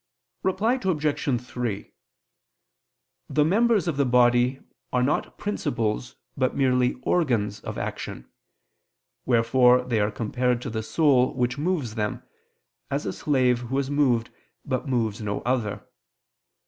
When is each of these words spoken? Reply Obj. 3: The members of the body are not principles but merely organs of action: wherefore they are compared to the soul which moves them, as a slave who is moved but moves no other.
Reply 0.41 0.79
Obj. 0.83 1.39
3: 1.41 1.93
The 3.29 3.45
members 3.45 3.87
of 3.87 3.97
the 3.97 4.05
body 4.07 4.59
are 4.91 5.03
not 5.03 5.37
principles 5.37 6.15
but 6.35 6.55
merely 6.55 6.93
organs 7.03 7.59
of 7.59 7.77
action: 7.77 8.27
wherefore 9.27 9.83
they 9.83 9.99
are 9.99 10.09
compared 10.09 10.59
to 10.63 10.71
the 10.71 10.81
soul 10.81 11.35
which 11.35 11.59
moves 11.59 11.93
them, 11.93 12.23
as 12.89 13.05
a 13.05 13.13
slave 13.13 13.59
who 13.59 13.77
is 13.77 13.91
moved 13.91 14.31
but 14.65 14.87
moves 14.89 15.21
no 15.21 15.41
other. 15.41 15.85